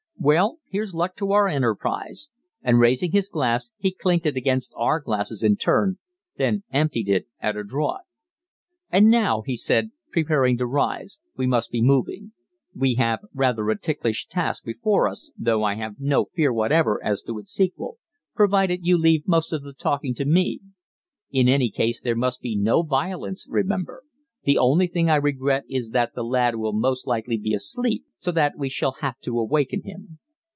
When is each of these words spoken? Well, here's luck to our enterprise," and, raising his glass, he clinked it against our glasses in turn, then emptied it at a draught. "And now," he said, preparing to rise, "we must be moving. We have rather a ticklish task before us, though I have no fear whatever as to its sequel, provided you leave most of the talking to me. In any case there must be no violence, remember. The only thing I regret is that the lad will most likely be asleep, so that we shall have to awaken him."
Well, 0.23 0.59
here's 0.69 0.93
luck 0.93 1.15
to 1.15 1.31
our 1.31 1.47
enterprise," 1.47 2.29
and, 2.61 2.77
raising 2.77 3.11
his 3.11 3.27
glass, 3.27 3.71
he 3.79 3.91
clinked 3.91 4.27
it 4.27 4.35
against 4.35 4.71
our 4.77 4.99
glasses 4.99 5.41
in 5.41 5.55
turn, 5.55 5.97
then 6.37 6.61
emptied 6.71 7.09
it 7.09 7.25
at 7.39 7.57
a 7.57 7.63
draught. 7.63 8.03
"And 8.91 9.09
now," 9.09 9.41
he 9.41 9.55
said, 9.55 9.89
preparing 10.11 10.59
to 10.59 10.67
rise, 10.67 11.17
"we 11.35 11.47
must 11.47 11.71
be 11.71 11.81
moving. 11.81 12.33
We 12.75 12.93
have 12.99 13.21
rather 13.33 13.67
a 13.71 13.79
ticklish 13.79 14.27
task 14.27 14.63
before 14.63 15.07
us, 15.07 15.31
though 15.35 15.63
I 15.63 15.73
have 15.77 15.99
no 15.99 16.25
fear 16.25 16.53
whatever 16.53 17.03
as 17.03 17.23
to 17.23 17.39
its 17.39 17.51
sequel, 17.51 17.97
provided 18.35 18.85
you 18.85 18.99
leave 18.99 19.27
most 19.27 19.51
of 19.51 19.63
the 19.63 19.73
talking 19.73 20.13
to 20.13 20.25
me. 20.25 20.59
In 21.31 21.49
any 21.49 21.71
case 21.71 21.99
there 21.99 22.15
must 22.15 22.41
be 22.41 22.55
no 22.55 22.83
violence, 22.83 23.47
remember. 23.49 24.03
The 24.43 24.57
only 24.57 24.87
thing 24.87 25.07
I 25.07 25.17
regret 25.17 25.65
is 25.69 25.91
that 25.91 26.15
the 26.15 26.23
lad 26.23 26.55
will 26.55 26.73
most 26.73 27.05
likely 27.05 27.37
be 27.37 27.53
asleep, 27.53 28.05
so 28.17 28.31
that 28.31 28.57
we 28.57 28.69
shall 28.69 28.93
have 28.93 29.19
to 29.19 29.37
awaken 29.37 29.83
him." 29.83 30.17